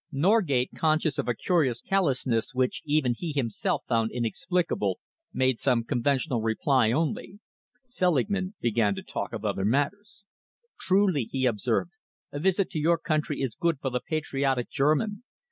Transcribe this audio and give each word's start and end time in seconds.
Norgate, 0.11 0.71
conscious 0.75 1.19
of 1.19 1.27
a 1.27 1.35
curious 1.35 1.79
callousness 1.79 2.55
which 2.55 2.81
even 2.85 3.13
he 3.15 3.33
himself 3.33 3.83
found 3.87 4.09
inexplicable, 4.09 4.97
made 5.31 5.59
some 5.59 5.83
conventional 5.83 6.41
reply 6.41 6.91
only. 6.91 7.39
Selingman 7.85 8.55
began 8.59 8.95
to 8.95 9.03
talk 9.03 9.31
of 9.31 9.45
other 9.45 9.63
matters. 9.63 10.23
"Truly," 10.79 11.25
he 11.31 11.45
observed, 11.45 11.91
"a 12.31 12.39
visit 12.39 12.71
to 12.71 12.79
your 12.79 12.97
country 12.97 13.41
is 13.41 13.53
good 13.53 13.77
for 13.79 13.91
the 13.91 14.01
patriotic 14.01 14.71
German. 14.71 15.21